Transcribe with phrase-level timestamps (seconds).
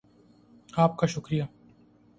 [0.73, 1.43] آپ کا شکریہ